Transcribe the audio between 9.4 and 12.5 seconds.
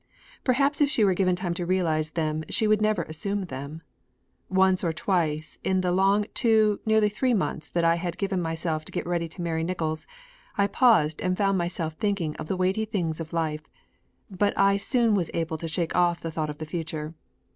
marry Nickols, I paused and found myself thinking of